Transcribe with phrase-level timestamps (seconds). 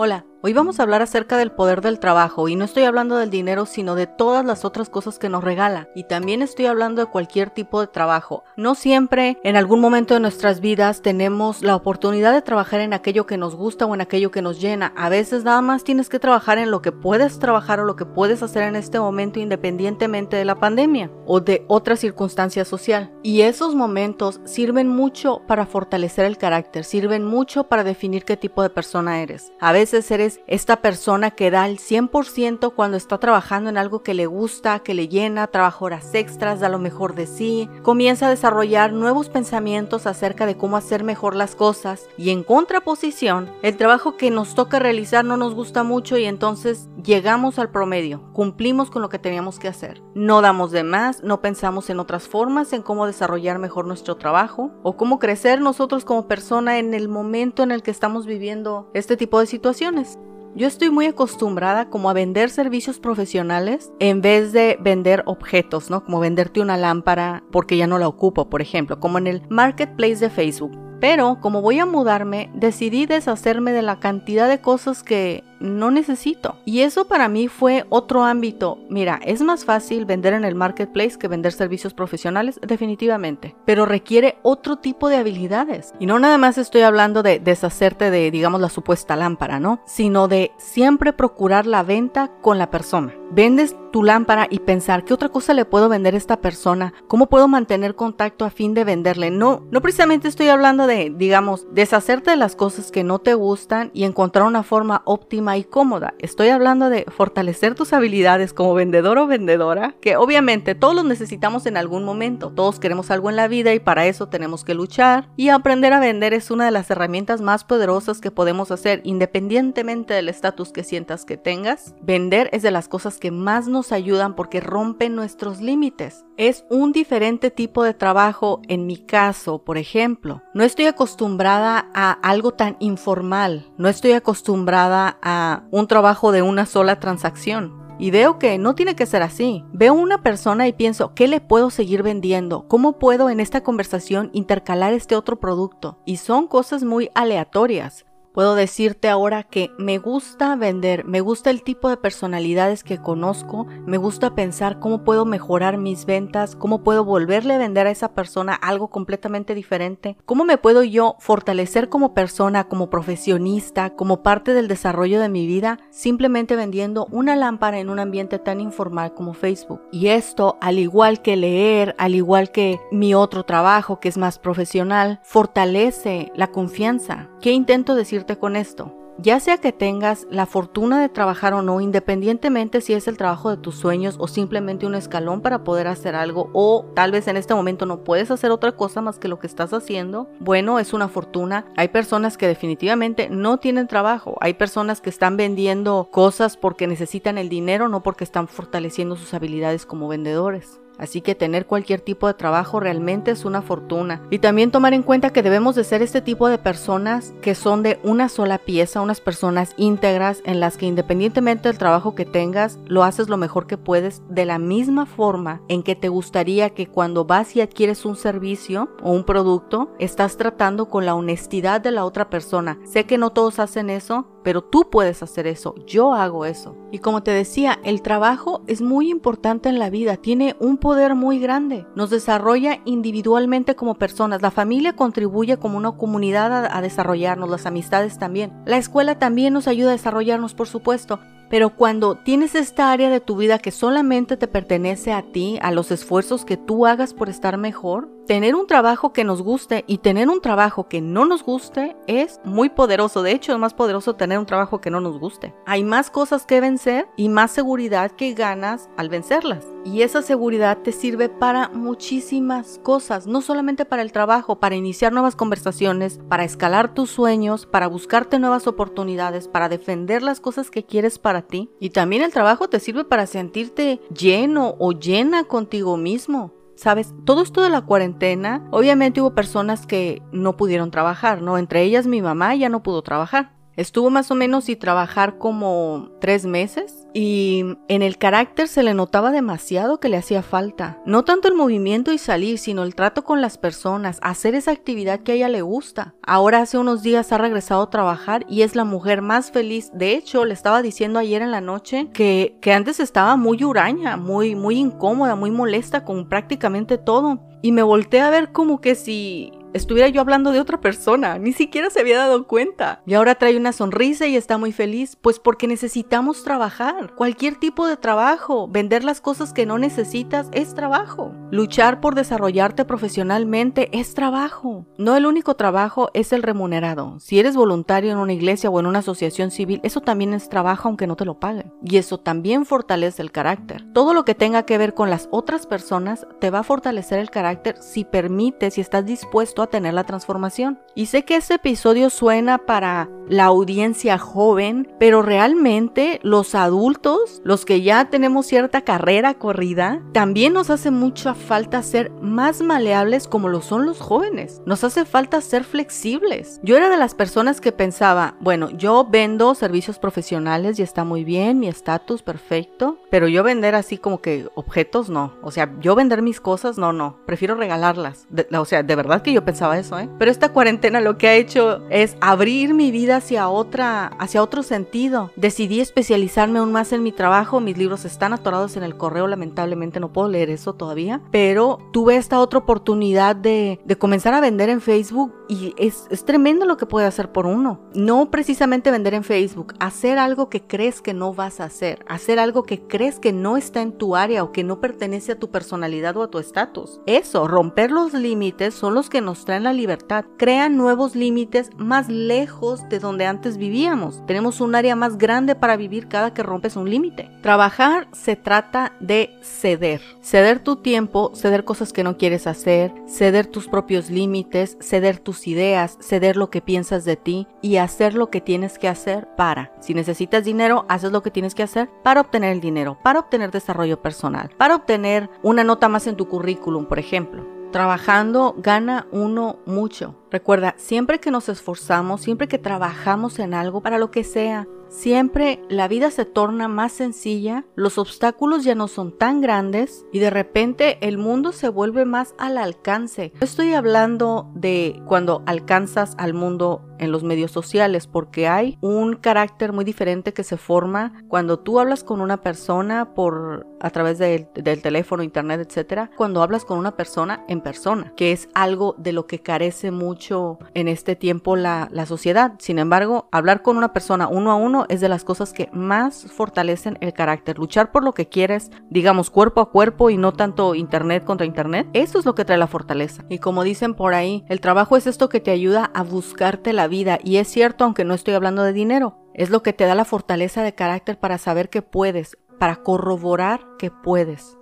[0.00, 3.28] Hola, hoy vamos a hablar acerca del poder del trabajo y no estoy hablando del
[3.28, 7.10] dinero sino de todas las otras cosas que nos regala y también estoy hablando de
[7.10, 8.44] cualquier tipo de trabajo.
[8.56, 13.26] No siempre en algún momento de nuestras vidas tenemos la oportunidad de trabajar en aquello
[13.26, 14.92] que nos gusta o en aquello que nos llena.
[14.96, 18.06] A veces nada más tienes que trabajar en lo que puedes trabajar o lo que
[18.06, 23.12] puedes hacer en este momento independientemente de la pandemia o de otra circunstancia social.
[23.24, 28.62] Y esos momentos sirven mucho para fortalecer el carácter, sirven mucho para definir qué tipo
[28.62, 29.52] de persona eres.
[29.60, 34.14] A veces eres esta persona que da el 100% cuando está trabajando en algo que
[34.14, 38.30] le gusta, que le llena, trabaja horas extras, da lo mejor de sí, comienza a
[38.30, 44.16] desarrollar nuevos pensamientos acerca de cómo hacer mejor las cosas y en contraposición, el trabajo
[44.16, 49.02] que nos toca realizar no nos gusta mucho y entonces llegamos al promedio, cumplimos con
[49.02, 50.02] lo que teníamos que hacer.
[50.14, 54.70] No damos de más, no pensamos en otras formas, en cómo desarrollar mejor nuestro trabajo
[54.82, 59.16] o cómo crecer nosotros como persona en el momento en el que estamos viviendo este
[59.16, 60.17] tipo de situaciones
[60.54, 66.04] yo estoy muy acostumbrada como a vender servicios profesionales en vez de vender objetos, ¿no?
[66.04, 70.16] Como venderte una lámpara porque ya no la ocupo, por ejemplo, como en el marketplace
[70.16, 70.76] de Facebook.
[71.00, 76.56] Pero como voy a mudarme, decidí deshacerme de la cantidad de cosas que no necesito.
[76.64, 78.78] Y eso para mí fue otro ámbito.
[78.88, 84.38] Mira, es más fácil vender en el marketplace que vender servicios profesionales, definitivamente, pero requiere
[84.42, 85.92] otro tipo de habilidades.
[85.98, 89.80] Y no nada más estoy hablando de deshacerte de, digamos, la supuesta lámpara, ¿no?
[89.86, 93.14] Sino de siempre procurar la venta con la persona.
[93.30, 97.26] Vendes tu lámpara y pensar qué otra cosa le puedo vender a esta persona, cómo
[97.26, 99.30] puedo mantener contacto a fin de venderle.
[99.30, 103.90] No, no precisamente estoy hablando de, digamos, deshacerte de las cosas que no te gustan
[103.92, 106.14] y encontrar una forma óptima y cómoda.
[106.18, 111.66] Estoy hablando de fortalecer tus habilidades como vendedor o vendedora, que obviamente todos los necesitamos
[111.66, 112.50] en algún momento.
[112.50, 115.30] Todos queremos algo en la vida y para eso tenemos que luchar.
[115.36, 120.14] Y aprender a vender es una de las herramientas más poderosas que podemos hacer independientemente
[120.14, 121.94] del estatus que sientas que tengas.
[122.02, 126.24] Vender es de las cosas que más nos ayudan porque rompen nuestros límites.
[126.36, 130.42] Es un diferente tipo de trabajo en mi caso, por ejemplo.
[130.54, 133.66] No estoy acostumbrada a algo tan informal.
[133.76, 135.37] No estoy acostumbrada a
[135.70, 137.88] un trabajo de una sola transacción.
[137.98, 139.64] Y veo que no tiene que ser así.
[139.72, 142.68] Veo una persona y pienso, ¿qué le puedo seguir vendiendo?
[142.68, 145.98] ¿Cómo puedo en esta conversación intercalar este otro producto?
[146.04, 148.06] Y son cosas muy aleatorias.
[148.38, 153.66] Puedo decirte ahora que me gusta vender, me gusta el tipo de personalidades que conozco,
[153.84, 158.14] me gusta pensar cómo puedo mejorar mis ventas, cómo puedo volverle a vender a esa
[158.14, 164.54] persona algo completamente diferente, cómo me puedo yo fortalecer como persona, como profesionista, como parte
[164.54, 169.34] del desarrollo de mi vida, simplemente vendiendo una lámpara en un ambiente tan informal como
[169.34, 169.82] Facebook.
[169.90, 174.38] Y esto, al igual que leer, al igual que mi otro trabajo que es más
[174.38, 177.30] profesional, fortalece la confianza.
[177.40, 178.27] ¿Qué intento decirte?
[178.36, 178.94] Con esto.
[179.20, 183.50] Ya sea que tengas la fortuna de trabajar o no, independientemente si es el trabajo
[183.50, 187.36] de tus sueños o simplemente un escalón para poder hacer algo o tal vez en
[187.36, 190.92] este momento no puedes hacer otra cosa más que lo que estás haciendo, bueno, es
[190.92, 191.66] una fortuna.
[191.76, 197.38] Hay personas que definitivamente no tienen trabajo, hay personas que están vendiendo cosas porque necesitan
[197.38, 200.80] el dinero, no porque están fortaleciendo sus habilidades como vendedores.
[200.98, 204.22] Así que tener cualquier tipo de trabajo realmente es una fortuna.
[204.30, 207.82] Y también tomar en cuenta que debemos de ser este tipo de personas que son
[207.82, 212.78] de una sola pieza, unas personas íntegras en las que independientemente del trabajo que tengas,
[212.86, 216.88] lo haces lo mejor que puedes de la misma forma en que te gustaría que
[216.88, 221.92] cuando vas y adquieres un servicio o un producto, estás tratando con la honestidad de
[221.92, 222.78] la otra persona.
[222.84, 226.74] Sé que no todos hacen eso, pero tú puedes hacer eso, yo hago eso.
[226.90, 231.14] Y como te decía, el trabajo es muy importante en la vida, tiene un poder
[231.14, 237.50] muy grande, nos desarrolla individualmente como personas, la familia contribuye como una comunidad a, desarrollarnos,
[237.50, 241.20] las amistades también, la escuela también nos ayuda a desarrollarnos, por supuesto,
[241.50, 245.72] pero cuando tienes esta área de tu vida que solamente te pertenece a ti, a
[245.72, 249.98] los esfuerzos que tú hagas por estar mejor, tener un trabajo que nos guste y
[249.98, 253.22] tener un trabajo que no nos guste es muy poderoso.
[253.22, 255.54] De hecho, es más poderoso tener un trabajo que no nos guste.
[255.64, 259.64] Hay más cosas que vencer y más seguridad que ganas al vencerlas.
[259.82, 265.14] Y esa seguridad te sirve para muchísimas cosas, no solamente para el trabajo, para iniciar
[265.14, 270.84] nuevas conversaciones, para escalar tus sueños, para buscarte nuevas oportunidades, para defender las cosas que
[270.84, 271.70] quieres para ti.
[271.80, 276.57] Y también el trabajo te sirve para sentirte lleno o llena contigo mismo.
[276.78, 281.58] Sabes, todo esto de la cuarentena, obviamente hubo personas que no pudieron trabajar, ¿no?
[281.58, 283.57] Entre ellas mi mamá ya no pudo trabajar.
[283.78, 288.92] Estuvo más o menos y trabajar como tres meses y en el carácter se le
[288.92, 291.00] notaba demasiado que le hacía falta.
[291.06, 295.20] No tanto el movimiento y salir, sino el trato con las personas, hacer esa actividad
[295.20, 296.16] que a ella le gusta.
[296.26, 299.92] Ahora hace unos días ha regresado a trabajar y es la mujer más feliz.
[299.94, 304.16] De hecho, le estaba diciendo ayer en la noche que, que antes estaba muy huraña,
[304.16, 307.44] muy, muy incómoda, muy molesta con prácticamente todo.
[307.62, 311.52] Y me volteé a ver como que si estuviera yo hablando de otra persona, ni
[311.52, 313.02] siquiera se había dado cuenta.
[313.06, 317.14] Y ahora trae una sonrisa y está muy feliz, pues porque necesitamos trabajar.
[317.14, 321.32] Cualquier tipo de trabajo, vender las cosas que no necesitas es trabajo.
[321.50, 324.86] Luchar por desarrollarte profesionalmente es trabajo.
[324.98, 327.18] No el único trabajo es el remunerado.
[327.20, 330.88] Si eres voluntario en una iglesia o en una asociación civil, eso también es trabajo
[330.88, 331.72] aunque no te lo paguen.
[331.82, 333.86] Y eso también fortalece el carácter.
[333.92, 337.30] Todo lo que tenga que ver con las otras personas te va a fortalecer el
[337.30, 340.78] carácter si permites, si estás dispuesto a tener la transformación.
[340.98, 347.64] Y sé que este episodio suena para la audiencia joven, pero realmente los adultos, los
[347.64, 353.48] que ya tenemos cierta carrera corrida, también nos hace mucha falta ser más maleables como
[353.48, 354.60] lo son los jóvenes.
[354.66, 356.58] Nos hace falta ser flexibles.
[356.64, 361.22] Yo era de las personas que pensaba, bueno, yo vendo servicios profesionales y está muy
[361.22, 365.34] bien, mi estatus perfecto, pero yo vender así como que objetos no.
[365.42, 367.18] O sea, yo vender mis cosas no, no.
[367.24, 368.26] Prefiero regalarlas.
[368.52, 370.08] o sea, de verdad que yo pensaba eso, ¿eh?
[370.18, 374.62] Pero esta cuarentena lo que ha hecho es abrir mi vida hacia otra, hacia otro
[374.62, 375.30] sentido.
[375.36, 377.60] Decidí especializarme aún más en mi trabajo.
[377.60, 381.20] Mis libros están atorados en el correo, lamentablemente no puedo leer eso todavía.
[381.30, 386.66] Pero tuve esta otra oportunidad de, comenzar a vender en Facebook y es, es tremendo
[386.66, 387.80] lo que puede hacer por uno.
[387.94, 392.38] No precisamente vender en Facebook, hacer algo que crees que no vas a hacer, hacer
[392.38, 395.50] algo que crees que no está en tu área o que no pertenece a tu
[395.50, 397.00] personalidad o a tu estatus.
[397.06, 402.08] Eso, romper los límites son los que nos traen la libertad, crean nuevos límites más
[402.08, 404.24] lejos de donde antes vivíamos.
[404.26, 407.30] Tenemos un área más grande para vivir cada que rompes un límite.
[407.42, 410.00] Trabajar se trata de ceder.
[410.22, 415.46] Ceder tu tiempo, ceder cosas que no quieres hacer, ceder tus propios límites, ceder tus
[415.46, 419.72] ideas, ceder lo que piensas de ti y hacer lo que tienes que hacer para.
[419.80, 423.50] Si necesitas dinero, haces lo que tienes que hacer para obtener el dinero, para obtener
[423.50, 427.57] desarrollo personal, para obtener una nota más en tu currículum, por ejemplo.
[427.72, 430.14] Trabajando gana uno mucho.
[430.30, 435.62] Recuerda, siempre que nos esforzamos, siempre que trabajamos en algo, para lo que sea, siempre
[435.68, 440.30] la vida se torna más sencilla, los obstáculos ya no son tan grandes y de
[440.30, 443.32] repente el mundo se vuelve más al alcance.
[443.40, 449.72] Estoy hablando de cuando alcanzas al mundo en los medios sociales porque hay un carácter
[449.72, 454.48] muy diferente que se forma cuando tú hablas con una persona por a través del,
[454.82, 459.26] teléfono, internet, etcétera, cuando hablas con una persona en persona, que es algo de lo
[459.26, 462.54] que carece mucho en este tiempo la, la sociedad.
[462.58, 466.26] Sin embargo, hablar con una persona uno a uno es de las cosas que más
[466.30, 467.58] fortalecen el carácter.
[467.58, 471.86] Luchar por lo que quieres, digamos, cuerpo a cuerpo y no tanto internet contra internet,
[471.92, 473.24] eso es lo que trae la fortaleza.
[473.28, 477.18] Y como dicen por ahí, el trabajo es esto que te ayuda a buscarte vida.
[477.22, 480.04] Y es cierto, aunque no estoy hablando de dinero, es lo que te da la
[480.04, 484.56] fortaleza de carácter para saber que puedes, para corroborar que puedes.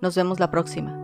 [0.00, 1.03] Nos vemos la próxima.